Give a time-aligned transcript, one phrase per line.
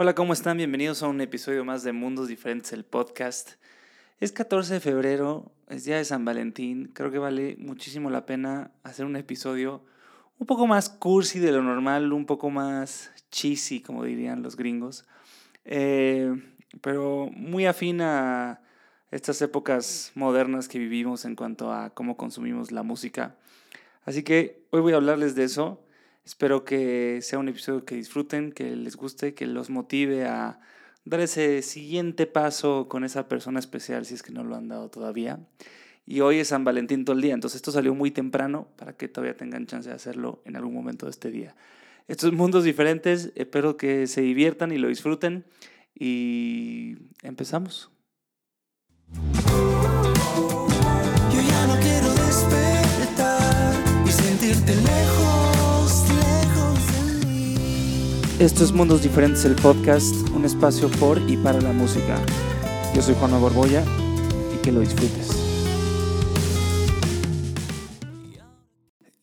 [0.00, 0.58] Hola, ¿cómo están?
[0.58, 3.54] Bienvenidos a un episodio más de Mundos Diferentes, el podcast.
[4.20, 6.92] Es 14 de febrero, es día de San Valentín.
[6.94, 9.82] Creo que vale muchísimo la pena hacer un episodio
[10.38, 15.04] un poco más cursi de lo normal, un poco más cheesy, como dirían los gringos.
[15.64, 16.32] Eh,
[16.80, 18.60] pero muy afín a
[19.10, 23.34] estas épocas modernas que vivimos en cuanto a cómo consumimos la música.
[24.04, 25.82] Así que hoy voy a hablarles de eso.
[26.28, 30.60] Espero que sea un episodio que disfruten, que les guste, que los motive a
[31.06, 34.90] dar ese siguiente paso con esa persona especial si es que no lo han dado
[34.90, 35.40] todavía.
[36.04, 39.08] Y hoy es San Valentín todo el día, entonces esto salió muy temprano para que
[39.08, 41.56] todavía tengan chance de hacerlo en algún momento de este día.
[42.08, 45.46] Estos mundos diferentes, espero que se diviertan y lo disfruten
[45.94, 47.90] y empezamos.
[58.40, 62.24] Esto es Mundos Diferentes, el podcast, un espacio por y para la música.
[62.94, 63.82] Yo soy Juan Borbolla
[64.54, 65.28] y que lo disfrutes.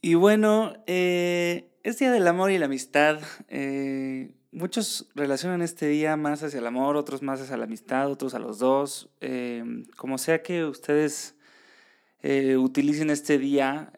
[0.01, 3.21] Y bueno, eh, es Día del Amor y la Amistad.
[3.47, 8.33] Eh, muchos relacionan este día más hacia el amor, otros más hacia la amistad, otros
[8.33, 9.09] a los dos.
[9.21, 9.63] Eh,
[9.95, 11.35] como sea que ustedes
[12.21, 13.93] eh, utilicen este día,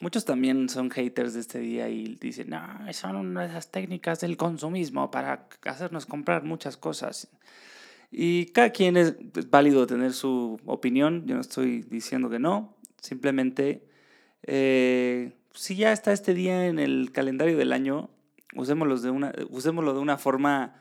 [0.00, 4.20] muchos también son haters de este día y dicen, no, son una de esas técnicas
[4.20, 7.28] del consumismo para hacernos comprar muchas cosas.
[8.10, 12.76] Y cada quien es, es válido tener su opinión, yo no estoy diciendo que no,
[13.00, 13.88] simplemente
[14.42, 18.10] eh, si ya está este día en el calendario del año,
[18.54, 20.74] usémoslo de una, usémoslo de una forma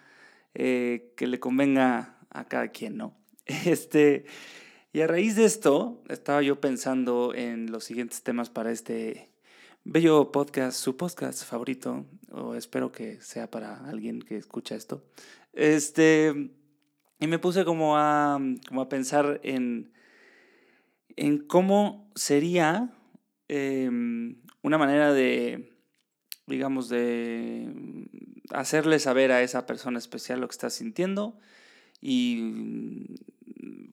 [0.53, 3.13] eh, que le convenga a cada quien, ¿no?
[3.65, 4.25] Este,
[4.97, 9.29] y a raíz de esto, estaba yo pensando en los siguientes temas para este
[9.83, 15.05] bello podcast, su podcast favorito, o espero que sea para alguien que escucha esto.
[15.53, 16.49] Este,
[17.19, 19.93] y me puse como a, como a pensar en,
[21.15, 22.89] en cómo sería
[23.49, 23.91] eh,
[24.63, 25.77] una manera de,
[26.47, 27.71] digamos, de
[28.49, 31.37] hacerle saber a esa persona especial lo que está sintiendo.
[32.01, 33.05] Y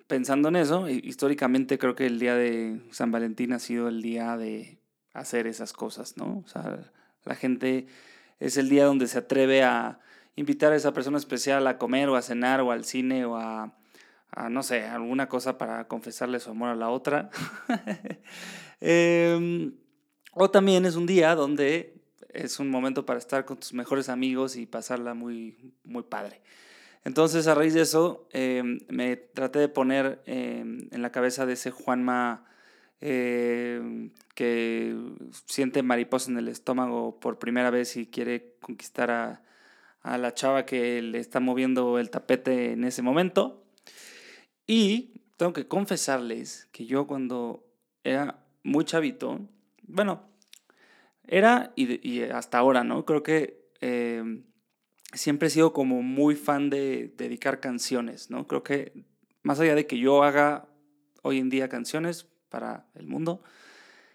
[0.06, 4.36] pensando en eso, históricamente creo que el día de San Valentín ha sido el día
[4.36, 4.78] de
[5.12, 6.42] hacer esas cosas, ¿no?
[6.44, 6.92] O sea,
[7.24, 7.86] la gente
[8.40, 10.00] es el día donde se atreve a
[10.36, 13.72] invitar a esa persona especial a comer o a cenar o al cine o a,
[14.50, 17.30] no sé, alguna cosa para confesarle su amor a la otra.
[18.80, 19.72] eh,
[20.32, 21.94] o también es un día donde
[22.30, 26.42] es un momento para estar con tus mejores amigos y pasarla muy, muy padre.
[27.04, 31.52] Entonces, a raíz de eso, eh, me traté de poner eh, en la cabeza de
[31.52, 32.46] ese Juanma
[33.00, 34.96] eh, que
[35.46, 39.42] siente mariposa en el estómago por primera vez y quiere conquistar a,
[40.00, 43.64] a la chava que le está moviendo el tapete en ese momento.
[44.66, 47.66] Y tengo que confesarles que yo cuando
[48.02, 49.40] era muy chavito,
[49.82, 50.22] bueno,
[51.26, 53.04] era y, hasta ahora, ¿no?
[53.04, 53.62] Creo que
[55.14, 58.46] siempre he sido como muy fan de dedicar canciones, ¿no?
[58.46, 59.04] Creo que
[59.42, 60.68] más allá de que yo haga
[61.22, 63.42] hoy en día canciones para el mundo,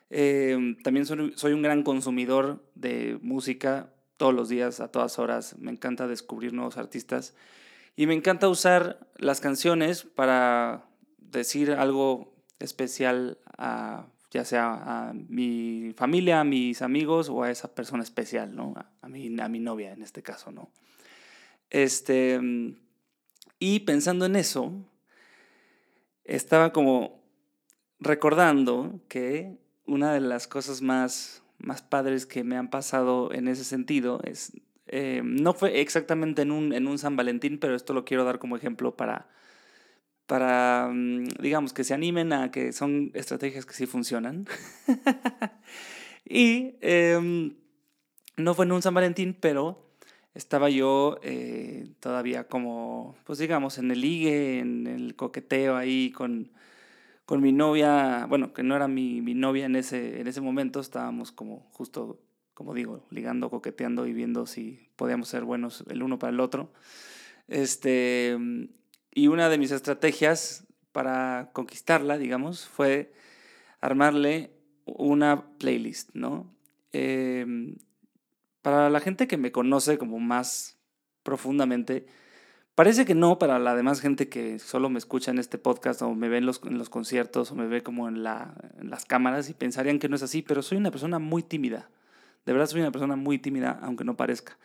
[0.10, 5.56] eh, también soy, soy un gran consumidor de música todos los días, a todas horas.
[5.60, 7.36] Me encanta descubrir nuevos artistas
[7.96, 10.86] y me encanta usar las canciones para
[11.18, 17.74] decir algo especial a ya sea a mi familia, a mis amigos o a esa
[17.74, 18.76] persona especial, ¿no?
[19.02, 20.70] A, mi, a mi novia en este caso, ¿no?
[21.70, 22.40] Este,
[23.60, 24.74] y pensando en eso,
[26.24, 27.24] estaba como
[28.00, 33.64] recordando que una de las cosas más, más padres que me han pasado en ese
[33.64, 34.54] sentido es,
[34.88, 38.40] eh, no fue exactamente en un, en un San Valentín, pero esto lo quiero dar
[38.40, 39.28] como ejemplo para,
[40.30, 40.92] para,
[41.42, 44.46] digamos, que se animen a que son estrategias que sí funcionan.
[46.24, 47.52] y eh,
[48.38, 49.90] no fue en un San Valentín, pero
[50.36, 56.52] estaba yo eh, todavía como, pues digamos, en el ligue, en el coqueteo ahí con,
[57.26, 60.80] con mi novia, bueno, que no era mi, mi novia en ese, en ese momento,
[60.80, 62.22] estábamos como justo,
[62.54, 66.72] como digo, ligando, coqueteando y viendo si podíamos ser buenos el uno para el otro.
[67.48, 68.38] Este,
[69.14, 73.12] y una de mis estrategias para conquistarla, digamos, fue
[73.82, 74.52] armarle
[74.86, 76.54] una playlist, ¿no?
[76.92, 77.76] Eh,
[78.62, 80.78] para la gente que me conoce como más
[81.24, 82.08] profundamente,
[82.76, 86.14] parece que no para la demás gente que solo me escucha en este podcast o
[86.14, 89.06] me ve en los, en los conciertos o me ve como en, la, en las
[89.06, 91.90] cámaras y pensarían que no es así, pero soy una persona muy tímida.
[92.46, 94.58] De verdad soy una persona muy tímida, aunque no parezca.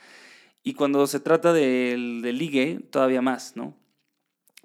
[0.63, 3.77] Y cuando se trata del de ligue, todavía más, ¿no?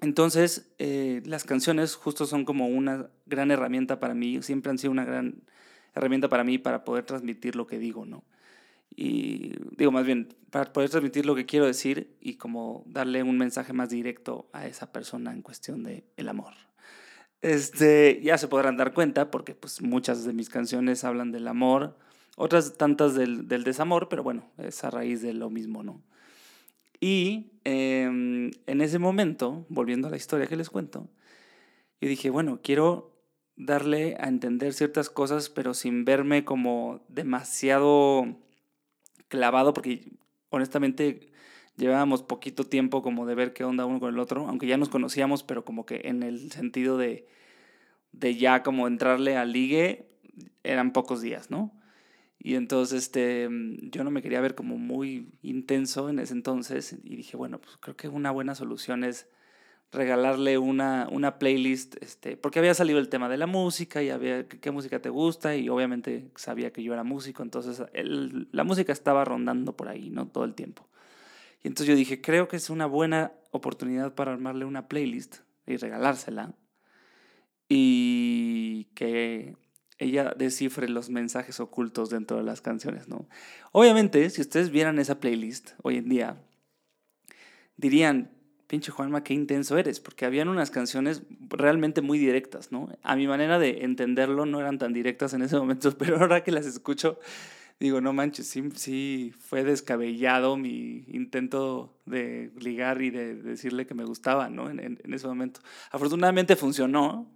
[0.00, 4.92] Entonces, eh, las canciones justo son como una gran herramienta para mí, siempre han sido
[4.92, 5.42] una gran
[5.94, 8.24] herramienta para mí para poder transmitir lo que digo, ¿no?
[8.96, 13.38] Y digo más bien, para poder transmitir lo que quiero decir y como darle un
[13.38, 16.54] mensaje más directo a esa persona en cuestión de el amor.
[17.42, 21.96] Este, ya se podrán dar cuenta porque pues muchas de mis canciones hablan del amor,
[22.36, 26.02] otras tantas del, del desamor, pero bueno, es a raíz de lo mismo, ¿no?
[27.00, 31.08] Y em, en ese momento, volviendo a la historia que les cuento,
[32.00, 33.14] yo dije, bueno, quiero
[33.56, 38.38] darle a entender ciertas cosas, pero sin verme como demasiado
[39.28, 40.12] clavado, porque
[40.48, 41.30] honestamente
[41.76, 44.88] llevábamos poquito tiempo como de ver qué onda uno con el otro, aunque ya nos
[44.88, 47.26] conocíamos, pero como que en el sentido de,
[48.12, 50.10] de ya como entrarle al ligue,
[50.62, 51.72] eran pocos días, ¿no?
[52.42, 56.96] Y entonces este, mm, yo no me quería ver como muy intenso en ese entonces
[57.04, 59.28] y dije, bueno, pues creo que una buena solución es
[59.92, 64.46] regalarle una, una playlist, este, porque había salido el tema de la música y había
[64.48, 68.92] qué música te gusta y obviamente sabía que yo era músico, entonces el, la música
[68.92, 70.28] estaba rondando por ahí, ¿no?
[70.28, 70.88] Todo el tiempo.
[71.62, 75.76] Y entonces yo dije, creo que es una buena oportunidad para armarle una playlist y
[75.76, 76.54] regalársela
[77.68, 79.56] y que
[80.00, 83.28] ella descifre los mensajes ocultos dentro de las canciones, ¿no?
[83.70, 86.42] Obviamente, si ustedes vieran esa playlist hoy en día,
[87.76, 88.30] dirían,
[88.66, 92.88] pinche Juanma, qué intenso eres, porque habían unas canciones realmente muy directas, ¿no?
[93.02, 96.52] A mi manera de entenderlo no eran tan directas en ese momento, pero ahora que
[96.52, 97.18] las escucho,
[97.80, 103.94] digo, no manches, sí, sí fue descabellado mi intento de ligar y de decirle que
[103.94, 104.70] me gustaba, ¿no?
[104.70, 105.60] En, ese momento.
[105.90, 107.28] Afortunadamente funcionó,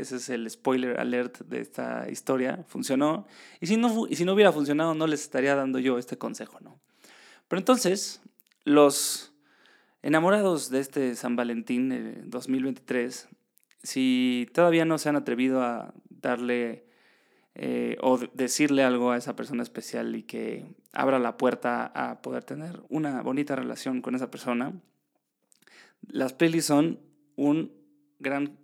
[0.00, 2.64] ese es el spoiler alert de esta historia.
[2.68, 3.26] Funcionó.
[3.60, 6.58] Y si no, y si no hubiera funcionado, no les estaría dando yo este consejo,
[6.60, 6.80] ¿no?
[7.48, 8.20] Pero entonces,
[8.64, 9.32] los
[10.02, 13.28] enamorados de este San Valentín 2023,
[13.82, 16.84] si todavía no se han atrevido a darle
[17.54, 22.44] eh, o decirle algo a esa persona especial y que abra la puerta a poder
[22.44, 24.80] tener una bonita relación con esa persona,
[26.06, 27.00] las pelis son
[27.36, 27.72] un
[28.18, 28.58] gran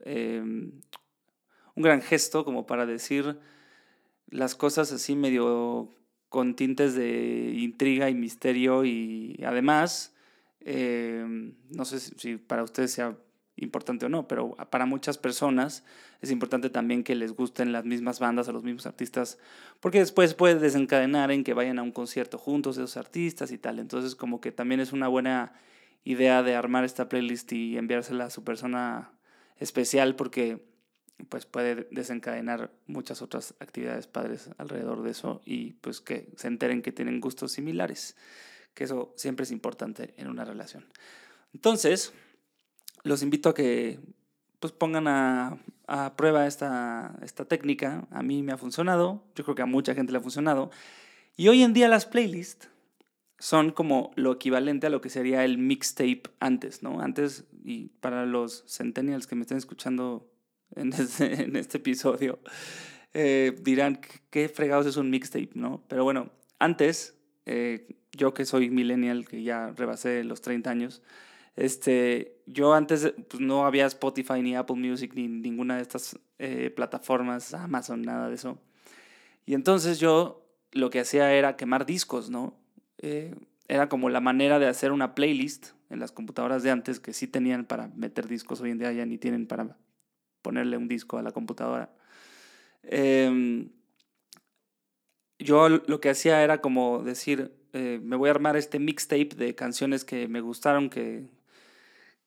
[0.00, 3.38] eh, un gran gesto como para decir
[4.28, 5.94] las cosas así medio
[6.28, 10.14] con tintes de intriga y misterio y además,
[10.60, 11.24] eh,
[11.70, 13.16] no sé si para ustedes sea
[13.56, 15.84] importante o no, pero para muchas personas
[16.20, 19.38] es importante también que les gusten las mismas bandas o los mismos artistas,
[19.80, 23.78] porque después puede desencadenar en que vayan a un concierto juntos esos artistas y tal.
[23.78, 25.54] Entonces como que también es una buena
[26.04, 29.10] idea de armar esta playlist y enviársela a su persona
[29.58, 30.64] especial porque
[31.28, 36.82] pues puede desencadenar muchas otras actividades padres alrededor de eso y pues que se enteren
[36.82, 38.16] que tienen gustos similares,
[38.74, 40.86] que eso siempre es importante en una relación.
[41.54, 42.12] Entonces,
[43.02, 43.98] los invito a que
[44.60, 48.06] pues pongan a, a prueba esta, esta técnica.
[48.10, 50.70] A mí me ha funcionado, yo creo que a mucha gente le ha funcionado.
[51.36, 52.68] Y hoy en día las playlists
[53.38, 57.00] son como lo equivalente a lo que sería el mixtape antes, ¿no?
[57.00, 60.30] Antes, y para los centennials que me estén escuchando
[60.74, 62.38] en este, en este episodio,
[63.12, 64.00] eh, dirán,
[64.30, 65.84] ¿qué fregados es un mixtape, no?
[65.88, 71.02] Pero bueno, antes, eh, yo que soy millennial, que ya rebasé los 30 años,
[71.56, 76.70] este, yo antes pues, no había Spotify ni Apple Music ni ninguna de estas eh,
[76.70, 78.58] plataformas, Amazon, nada de eso.
[79.46, 82.58] Y entonces yo lo que hacía era quemar discos, ¿no?
[82.98, 83.34] Eh,
[83.68, 87.26] era como la manera de hacer una playlist en las computadoras de antes que sí
[87.26, 89.76] tenían para meter discos, hoy en día ya ni tienen para
[90.42, 91.90] ponerle un disco a la computadora.
[92.82, 93.68] Eh,
[95.38, 99.54] yo lo que hacía era como decir, eh, me voy a armar este mixtape de
[99.54, 101.28] canciones que me gustaron, que,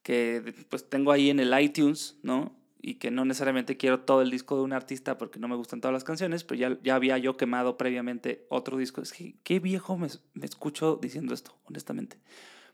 [0.04, 2.59] que pues tengo ahí en el iTunes, ¿no?
[2.82, 5.82] Y que no necesariamente quiero todo el disco de un artista porque no me gustan
[5.82, 9.02] todas las canciones, pero ya, ya había yo quemado previamente otro disco.
[9.02, 12.18] Es que qué viejo me, me escucho diciendo esto, honestamente.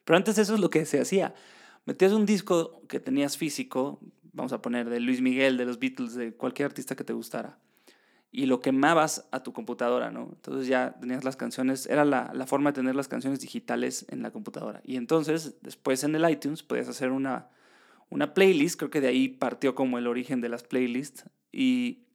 [0.03, 1.33] Pero antes eso es lo que se hacía.
[1.85, 3.99] Metías un disco que tenías físico,
[4.31, 7.57] vamos a poner de Luis Miguel, de los Beatles, de cualquier artista que te gustara,
[8.31, 10.29] y lo quemabas a tu computadora, ¿no?
[10.33, 14.21] Entonces ya tenías las canciones, era la, la forma de tener las canciones digitales en
[14.21, 14.81] la computadora.
[14.83, 17.49] Y entonces, después en el iTunes, podías hacer una
[18.09, 22.05] una playlist, creo que de ahí partió como el origen de las playlists, y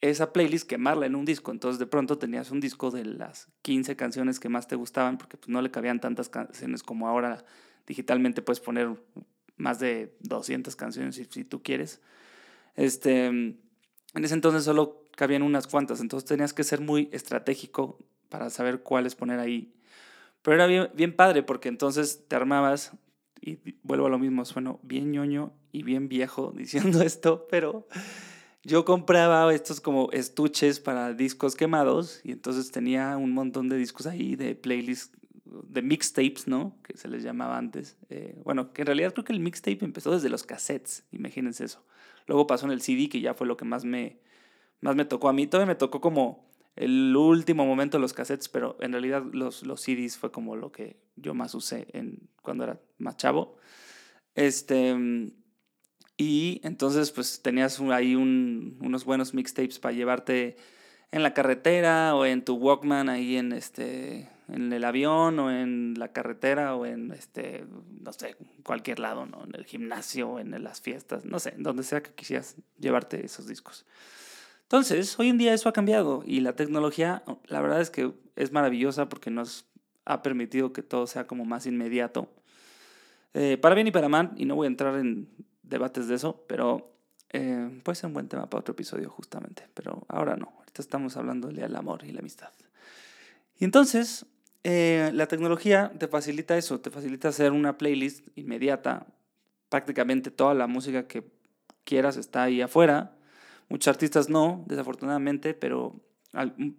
[0.00, 3.96] esa playlist quemarla en un disco, entonces de pronto tenías un disco de las 15
[3.96, 7.44] canciones que más te gustaban, porque pues no le cabían tantas canciones como ahora
[7.86, 8.90] digitalmente puedes poner
[9.56, 12.00] más de 200 canciones si, si tú quieres.
[12.76, 13.58] Este, en
[14.14, 19.14] ese entonces solo cabían unas cuantas, entonces tenías que ser muy estratégico para saber cuáles
[19.14, 19.72] poner ahí.
[20.42, 22.92] Pero era bien, bien padre porque entonces te armabas,
[23.44, 27.86] y vuelvo a lo mismo, sueno bien ñoño y bien viejo diciendo esto, pero
[28.62, 34.06] yo compraba estos como estuches para discos quemados y entonces tenía un montón de discos
[34.06, 36.74] ahí de playlists, de mixtapes, ¿no?
[36.82, 37.98] Que se les llamaba antes.
[38.08, 41.84] Eh, bueno, que en realidad creo que el mixtape empezó desde los cassettes, imagínense eso.
[42.26, 44.18] Luego pasó en el CD, que ya fue lo que más me,
[44.80, 45.46] más me tocó a mí.
[45.46, 49.82] Todavía me tocó como el último momento de los cassettes, pero en realidad los, los
[49.82, 53.56] CDs fue como lo que yo más usé en, cuando era más chavo.
[54.36, 54.94] Este,
[56.16, 60.56] y entonces pues tenías ahí un, unos buenos mixtapes para llevarte
[61.10, 65.94] en la carretera o en tu Walkman ahí en este en el avión o en
[65.96, 67.64] la carretera o en este
[68.00, 72.02] no sé cualquier lado no en el gimnasio en las fiestas no sé donde sea
[72.02, 73.86] que quisieras llevarte esos discos
[74.64, 78.50] entonces, hoy en día eso ha cambiado y la tecnología, la verdad es que es
[78.50, 79.66] maravillosa porque nos
[80.04, 82.28] ha permitido que todo sea como más inmediato.
[83.32, 85.28] Eh, para bien y para mal, y no voy a entrar en
[85.62, 86.92] debates de eso, pero
[87.30, 91.16] eh, puede ser un buen tema para otro episodio justamente, pero ahora no, ahorita estamos
[91.16, 92.50] hablando del amor y la amistad.
[93.58, 94.26] Y entonces,
[94.62, 99.06] eh, la tecnología te facilita eso, te facilita hacer una playlist inmediata,
[99.68, 101.24] prácticamente toda la música que
[101.84, 103.14] quieras está ahí afuera,
[103.68, 106.00] Muchos artistas no, desafortunadamente, pero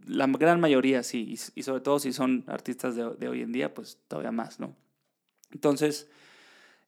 [0.07, 3.99] la gran mayoría sí, y, sobre todo si son artistas de, hoy en día, pues
[4.07, 4.75] todavía más, ¿no?
[5.51, 6.09] Entonces,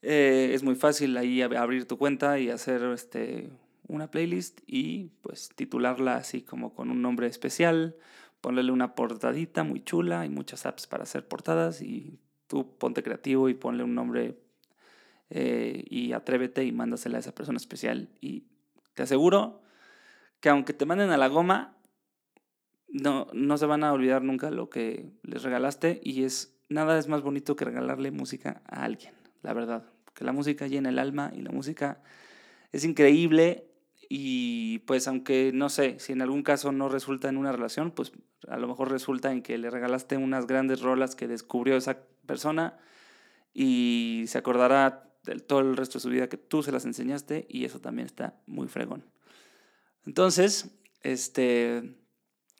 [0.02, 3.50] eh, es muy fácil ahí abrir tu cuenta y hacer este,
[3.88, 7.96] una playlist y pues titularla así como con un nombre especial,
[8.42, 13.50] ponerle una portadita muy chula, hay muchas apps para hacer portadas y tú ponte creativo
[13.50, 14.38] y ponle un nombre
[15.30, 18.46] eh, y atrévete y mándasela a esa persona especial y
[18.94, 19.62] te aseguro
[20.40, 21.77] que aunque te manden a la goma,
[22.88, 27.08] no, no se van a olvidar nunca lo que les regalaste y es nada es
[27.08, 31.32] más bonito que regalarle música a alguien, la verdad, que la música llena el alma
[31.36, 32.02] y la música
[32.72, 33.68] es increíble
[34.10, 38.14] y pues aunque no sé, si en algún caso no resulta en una relación, pues
[38.48, 42.78] a lo mejor resulta en que le regalaste unas grandes rolas que descubrió esa persona
[43.54, 47.46] y se acordará del todo el resto de su vida que tú se las enseñaste
[47.50, 49.04] y eso también está muy fregón.
[50.06, 51.96] Entonces, este,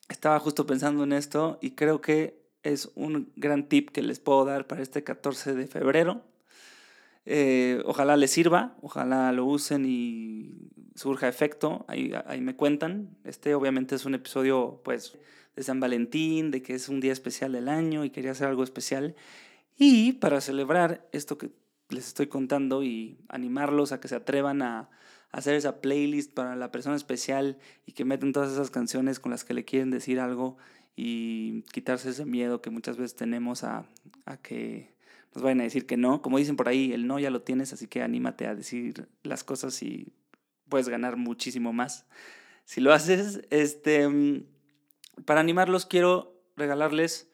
[0.08, 4.44] estaba justo pensando en esto y creo que es un gran tip que les puedo
[4.44, 6.22] dar para este 14 de febrero.
[7.26, 13.16] Eh, ojalá les sirva, ojalá lo usen y surja efecto, ahí, ahí me cuentan.
[13.24, 15.16] Este obviamente es un episodio pues
[15.54, 18.64] de San Valentín, de que es un día especial del año y quería hacer algo
[18.64, 19.14] especial.
[19.76, 21.50] Y para celebrar esto que
[21.90, 24.90] les estoy contando y animarlos a que se atrevan a,
[25.30, 29.44] hacer esa playlist para la persona especial y que meten todas esas canciones con las
[29.44, 30.56] que le quieren decir algo
[30.96, 33.86] y quitarse ese miedo que muchas veces tenemos a,
[34.24, 34.94] a que
[35.34, 36.22] nos vayan a decir que no.
[36.22, 39.44] Como dicen por ahí, el no ya lo tienes, así que anímate a decir las
[39.44, 40.12] cosas y
[40.68, 42.06] puedes ganar muchísimo más.
[42.64, 44.44] Si lo haces, este,
[45.24, 47.30] para animarlos quiero regalarles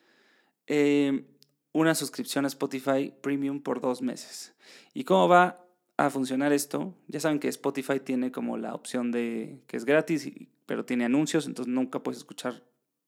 [0.66, 1.24] eh,
[1.72, 4.54] una suscripción a Spotify Premium por dos meses.
[4.92, 5.63] ¿Y cómo va?
[5.96, 10.28] A funcionar esto, ya saben que Spotify tiene como la opción de que es gratis,
[10.66, 12.62] pero tiene anuncios, entonces nunca puedes escuchar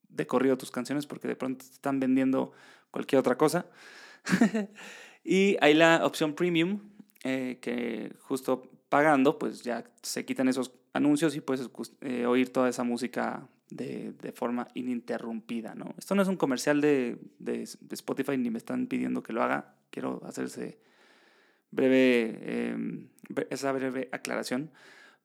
[0.09, 2.53] de corrido tus canciones porque de pronto te están vendiendo
[2.91, 3.67] cualquier otra cosa.
[5.25, 6.81] y hay la opción premium,
[7.25, 11.69] eh, que justo pagando, pues ya se quitan esos anuncios y puedes
[12.01, 15.93] eh, oír toda esa música de, de, forma ininterrumpida, ¿no?
[15.99, 19.43] Esto no es un comercial de, de, de Spotify ni me están pidiendo que lo
[19.43, 20.79] haga, quiero hacerse
[21.77, 23.09] breve, em,
[23.51, 24.71] esa breve aclaración.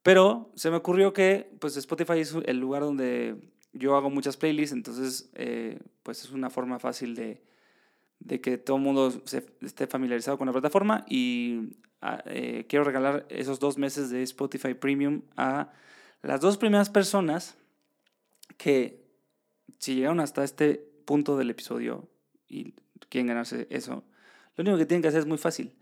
[0.03, 3.37] Pero se me ocurrió que pues Spotify es el lugar donde
[3.73, 7.41] yo hago muchas playlists, entonces eh, pues es una forma fácil de,
[8.19, 12.83] de que todo el mundo se, esté familiarizado con la plataforma y ah, eh, quiero
[12.83, 15.71] regalar esos dos meses de Spotify Premium a
[16.21, 17.55] las dos primeras personas
[18.57, 19.01] que
[19.79, 22.09] si llegaron hasta este punto del episodio
[22.47, 22.73] y
[23.09, 24.03] quieren ganarse eso,
[24.55, 25.73] lo único que tienen que hacer es muy fácil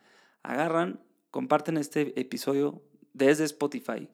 [0.51, 0.99] agarran,
[1.31, 2.81] comparten este episodio
[3.13, 4.09] desde Spotify,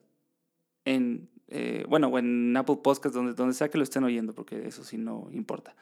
[0.84, 4.84] en, eh, bueno, en Apple Podcast, donde, donde sea que lo estén oyendo, porque eso
[4.84, 5.74] sí no importa.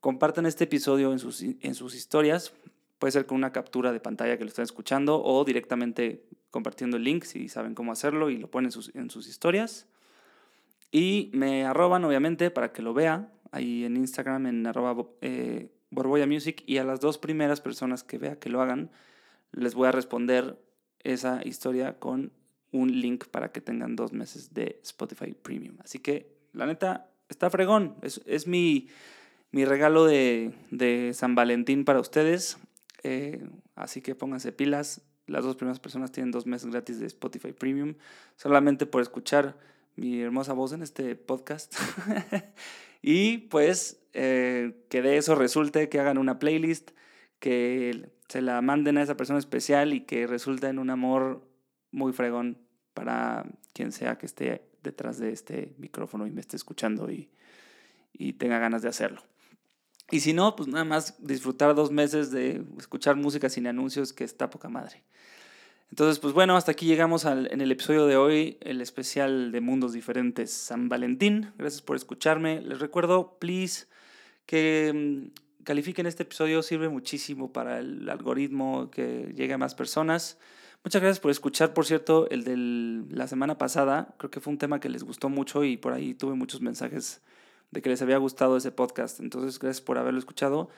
[0.00, 2.52] Compartan este episodio en sus, en sus historias,
[2.98, 7.04] puede ser con una captura de pantalla que lo estén escuchando o directamente compartiendo el
[7.04, 9.86] link si saben cómo hacerlo y lo ponen en sus, en sus historias.
[10.92, 16.26] Y me arroban, obviamente, para que lo vea ahí en Instagram, en arroba eh, Borboya
[16.26, 16.62] Music.
[16.66, 18.90] Y a las dos primeras personas que vea que lo hagan,
[19.54, 20.58] les voy a responder
[21.00, 22.32] esa historia con
[22.72, 25.76] un link para que tengan dos meses de Spotify Premium.
[25.82, 27.96] Así que, la neta, está fregón.
[28.02, 28.88] Es, es mi,
[29.52, 32.58] mi regalo de, de San Valentín para ustedes.
[33.04, 33.46] Eh,
[33.76, 35.02] así que pónganse pilas.
[35.26, 37.94] Las dos primeras personas tienen dos meses gratis de Spotify Premium,
[38.36, 39.56] solamente por escuchar
[39.96, 41.74] mi hermosa voz en este podcast.
[43.02, 46.90] y pues eh, que de eso resulte que hagan una playlist,
[47.38, 51.46] que se la manden a esa persona especial y que resulte en un amor
[51.92, 52.58] muy fregón
[52.92, 57.30] para quien sea que esté detrás de este micrófono y me esté escuchando y,
[58.12, 59.22] y tenga ganas de hacerlo.
[60.10, 64.24] Y si no, pues nada más disfrutar dos meses de escuchar música sin anuncios, que
[64.24, 65.04] está poca madre.
[65.90, 69.60] Entonces, pues bueno, hasta aquí llegamos al, en el episodio de hoy, el especial de
[69.60, 71.52] Mundos Diferentes San Valentín.
[71.56, 72.60] Gracias por escucharme.
[72.62, 73.86] Les recuerdo, please,
[74.44, 80.38] que mm, califiquen este episodio, sirve muchísimo para el algoritmo, que llegue a más personas.
[80.84, 84.14] Muchas gracias por escuchar, por cierto, el de la semana pasada.
[84.18, 87.22] Creo que fue un tema que les gustó mucho y por ahí tuve muchos mensajes
[87.70, 89.20] de que les había gustado ese podcast.
[89.20, 90.68] Entonces, gracias por haberlo escuchado.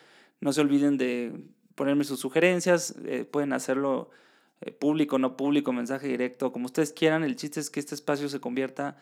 [0.40, 1.32] No se olviden de
[1.74, 2.94] ponerme sus sugerencias.
[3.04, 4.10] Eh, pueden hacerlo
[4.60, 7.24] eh, público, no público, mensaje directo, como ustedes quieran.
[7.24, 8.96] El chiste es que este espacio se convierta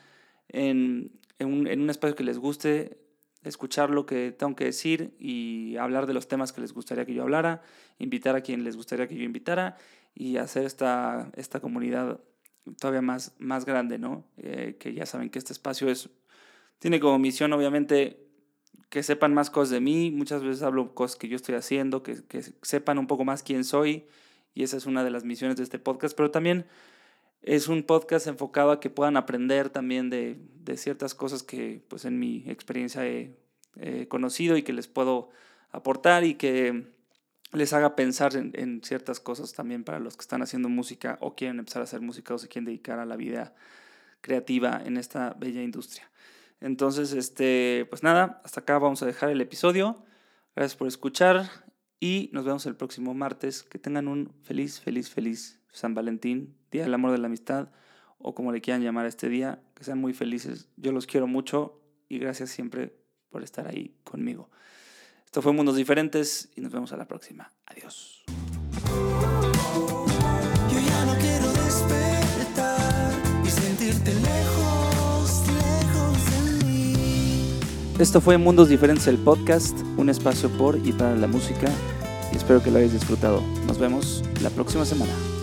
[0.49, 2.99] en, en, un, en un espacio que les guste,
[3.45, 7.15] escuchar lo que tengo que decir y hablar de los temas que les gustaría que
[7.15, 7.63] yo hablara,
[7.99, 9.77] invitar a quien les gustaría que yo invitara
[10.15, 12.21] y hacer esta, esta comunidad
[12.79, 14.25] todavía más, más grande, ¿no?
[14.39, 16.11] Eh, que ya saben que este espacio es
[16.79, 18.27] tiene como misión, obviamente,
[18.91, 20.11] que sepan más cosas de mí.
[20.11, 23.65] Muchas veces hablo cosas que yo estoy haciendo, que, que sepan un poco más quién
[23.65, 24.05] soy.
[24.55, 26.15] Y esa es una de las misiones de este podcast.
[26.15, 26.67] Pero también
[27.45, 32.05] es un podcast enfocado a que puedan aprender también de, de ciertas cosas que pues
[32.05, 33.37] en mi experiencia he,
[34.09, 35.31] conocido y que les puedo
[35.73, 36.87] aportar y que
[37.53, 41.35] les haga pensar en, en, ciertas cosas también para los que están haciendo música o
[41.35, 43.53] quieren empezar a hacer música o se quieren dedicar a la vida
[44.21, 46.09] creativa en esta bella industria.
[46.61, 50.05] Entonces, este, pues nada, hasta acá vamos a dejar el episodio.
[50.55, 51.51] Gracias por escuchar
[51.99, 53.65] y nos vemos el próximo martes.
[53.65, 57.69] Que tengan un feliz, feliz, feliz San Valentín, Día del Amor de la Amistad
[58.19, 59.61] o como le quieran llamar a este día.
[59.75, 60.69] Que sean muy felices.
[60.77, 62.95] Yo los quiero mucho y gracias siempre
[63.29, 64.49] por estar ahí conmigo.
[65.27, 67.53] Esto fue Mundos Diferentes y nos vemos a la próxima.
[67.67, 68.23] Adiós.
[70.71, 73.13] Yo ya no quiero despertar
[73.45, 77.59] y sentirte lejos, lejos de mí.
[77.99, 81.69] Esto fue Mundos Diferentes el podcast, un espacio por y para la música
[82.33, 83.43] y espero que lo hayas disfrutado.
[83.67, 85.34] Nos vemos la próxima semana.